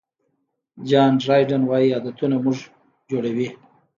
[0.89, 2.57] جان ډرایډن وایي عادتونه موږ
[3.09, 3.47] جوړوي.